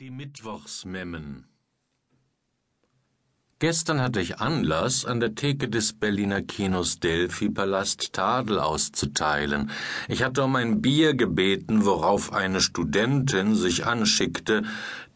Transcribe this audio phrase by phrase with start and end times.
[0.00, 1.44] Die Mittwochsmemmen.
[3.58, 9.70] Gestern hatte ich Anlass, an der Theke des Berliner Kinos Delphi Palast Tadel auszuteilen.
[10.08, 14.62] Ich hatte um ein Bier gebeten, worauf eine Studentin sich anschickte,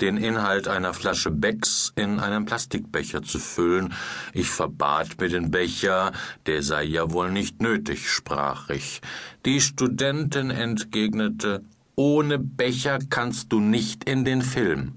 [0.03, 3.95] den Inhalt einer Flasche Becks in einen Plastikbecher zu füllen.
[4.35, 6.13] Ich verbat mir den Becher,
[6.45, 9.01] der sei ja wohl nicht nötig, sprach ich.
[9.47, 11.65] Die Studentin entgegnete,
[11.97, 14.93] ohne Becher kannst du nicht in den Film.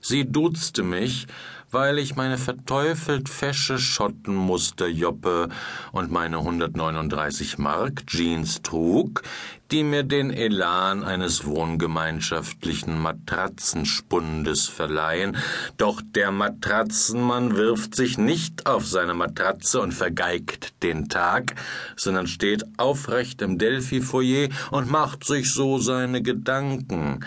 [0.00, 1.26] Sie duzte mich,
[1.70, 5.48] weil ich meine verteufelt fesche Schottenmusterjoppe
[5.92, 9.22] und meine 139 Mark Jeans trug,
[9.70, 15.36] die mir den Elan eines wohngemeinschaftlichen Matratzenspundes verleihen.
[15.76, 21.54] Doch der Matratzenmann wirft sich nicht auf seine Matratze und vergeigt den Tag,
[21.96, 27.20] sondern steht aufrecht im Delphi-Foyer und macht sich so seine Gedanken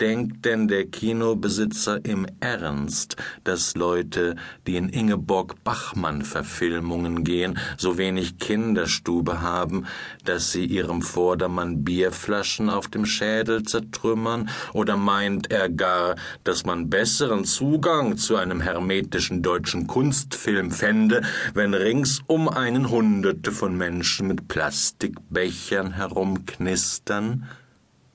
[0.00, 4.36] denkt denn der Kinobesitzer im Ernst, dass Leute,
[4.66, 9.86] die in Ingeborg Bachmann Verfilmungen gehen, so wenig Kinderstube haben,
[10.24, 14.48] dass sie ihrem Vordermann Bierflaschen auf dem Schädel zertrümmern?
[14.72, 21.22] Oder meint er gar, dass man besseren Zugang zu einem hermetischen deutschen Kunstfilm fände,
[21.54, 27.46] wenn rings um einen Hunderte von Menschen mit Plastikbechern herumknistern?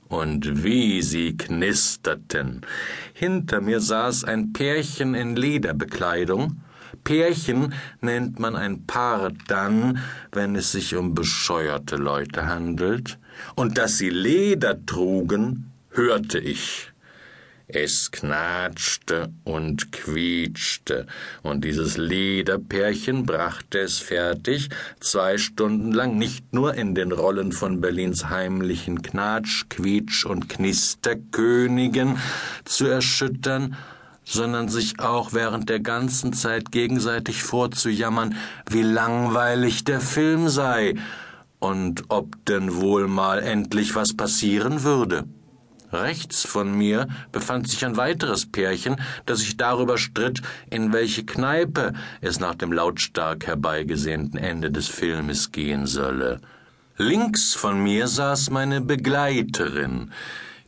[0.08, 2.60] Und wie sie knisterten.
[3.12, 6.60] Hinter mir saß ein Pärchen in Lederbekleidung.
[7.02, 9.98] Pärchen nennt man ein Paar dann,
[10.32, 13.18] wenn es sich um bescheuerte Leute handelt.
[13.54, 16.92] Und dass sie Leder trugen, hörte ich.
[17.68, 21.08] Es knatschte und quietschte,
[21.42, 24.68] und dieses Lederpärchen brachte es fertig,
[25.00, 32.18] zwei Stunden lang nicht nur in den Rollen von Berlins heimlichen Knatsch, Quietsch und Knisterkönigen
[32.64, 33.76] zu erschüttern,
[34.24, 38.36] sondern sich auch während der ganzen Zeit gegenseitig vorzujammern,
[38.70, 40.94] wie langweilig der Film sei
[41.58, 45.24] und ob denn wohl mal endlich was passieren würde.
[45.92, 51.92] Rechts von mir befand sich ein weiteres Pärchen, das sich darüber stritt, in welche Kneipe
[52.20, 56.40] es nach dem lautstark herbeigesehnten Ende des Filmes gehen solle.
[56.96, 60.12] Links von mir saß meine Begleiterin,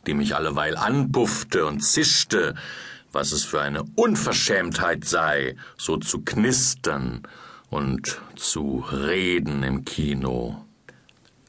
[0.07, 2.55] die mich alleweil anpuffte und zischte,
[3.13, 7.23] was es für eine Unverschämtheit sei, so zu knistern
[7.71, 10.68] und zu reden im Kino.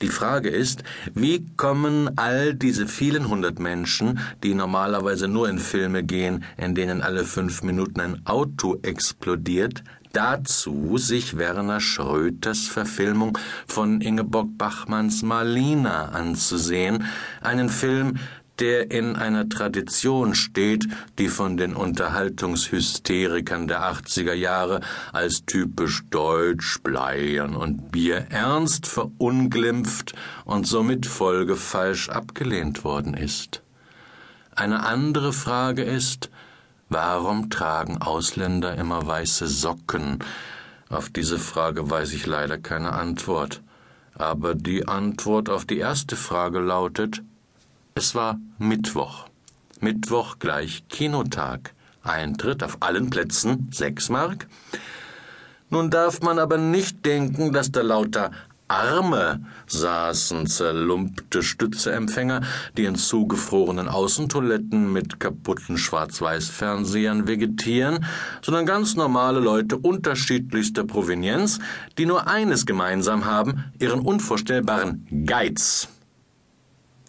[0.02, 0.84] Die Frage ist,
[1.14, 7.02] wie kommen all diese vielen hundert Menschen, die normalerweise nur in Filme gehen, in denen
[7.02, 9.84] alle fünf Minuten ein Auto explodiert,
[10.14, 13.38] dazu, sich Werner Schröters Verfilmung
[13.68, 17.04] von Ingeborg Bachmanns Marlina anzusehen,
[17.42, 18.20] einen Film,
[18.60, 20.88] der in einer Tradition steht,
[21.18, 24.82] die von den Unterhaltungshysterikern der 80er Jahre
[25.14, 30.14] als typisch deutsch, Bleiern und Bier ernst verunglimpft
[30.46, 33.62] und somit folgefalsch abgelehnt worden ist.
[34.56, 36.30] Eine andere Frage ist,
[36.90, 40.20] warum tragen Ausländer immer weiße Socken?
[40.90, 43.62] Auf diese Frage weiß ich leider keine Antwort.
[44.16, 47.22] Aber die Antwort auf die erste Frage lautet,
[48.00, 49.26] es war Mittwoch.
[49.82, 51.74] Mittwoch gleich Kinotag.
[52.02, 54.48] Eintritt auf allen Plätzen sechs Mark.
[55.70, 58.32] Nun darf man aber nicht denken, dass da lauter
[58.70, 62.42] Arme saßen, zerlumpte Stützeempfänger,
[62.78, 68.06] die in zugefrorenen Außentoiletten mit kaputten Schwarz-Weiß-Fernsehern vegetieren,
[68.42, 71.60] sondern ganz normale Leute unterschiedlichster Provenienz,
[71.98, 75.90] die nur eines gemeinsam haben, ihren unvorstellbaren Geiz.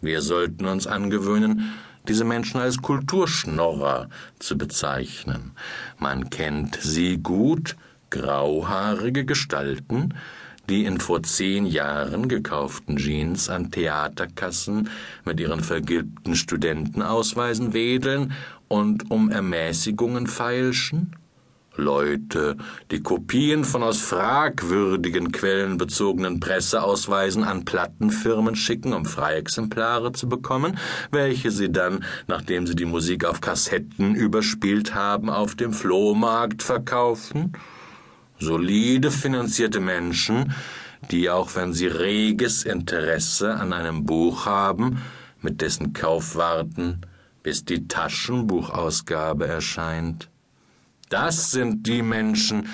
[0.01, 1.73] Wir sollten uns angewöhnen,
[2.07, 5.51] diese Menschen als Kulturschnorrer zu bezeichnen.
[5.99, 7.75] Man kennt sie gut,
[8.09, 10.15] grauhaarige Gestalten,
[10.69, 14.89] die in vor zehn Jahren gekauften Jeans an Theaterkassen
[15.25, 18.33] mit ihren vergilbten Studentenausweisen wedeln
[18.67, 21.15] und um Ermäßigungen feilschen
[21.75, 22.57] Leute,
[22.91, 30.77] die Kopien von aus fragwürdigen Quellen bezogenen Presseausweisen an Plattenfirmen schicken, um Freiexemplare zu bekommen,
[31.11, 37.53] welche sie dann, nachdem sie die Musik auf Kassetten überspielt haben, auf dem Flohmarkt verkaufen?
[38.37, 40.53] Solide finanzierte Menschen,
[41.09, 45.01] die auch wenn sie reges Interesse an einem Buch haben,
[45.41, 47.01] mit dessen Kauf warten,
[47.43, 50.29] bis die Taschenbuchausgabe erscheint.
[51.11, 52.69] Das sind die Menschen,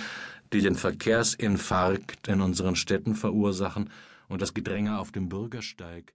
[0.54, 3.90] die den Verkehrsinfarkt in unseren Städten verursachen
[4.28, 6.14] und das Gedränge auf dem Bürgersteig.